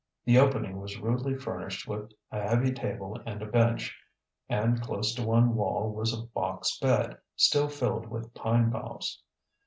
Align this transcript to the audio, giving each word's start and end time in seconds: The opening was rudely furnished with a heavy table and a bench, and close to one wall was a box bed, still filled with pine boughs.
The 0.25 0.39
opening 0.39 0.79
was 0.81 0.97
rudely 0.97 1.35
furnished 1.35 1.87
with 1.87 2.11
a 2.31 2.41
heavy 2.41 2.71
table 2.73 3.21
and 3.23 3.39
a 3.39 3.45
bench, 3.45 3.95
and 4.49 4.81
close 4.81 5.13
to 5.13 5.23
one 5.23 5.53
wall 5.53 5.91
was 5.93 6.11
a 6.11 6.23
box 6.25 6.79
bed, 6.79 7.19
still 7.35 7.67
filled 7.69 8.07
with 8.07 8.33
pine 8.33 8.71
boughs. 8.71 9.21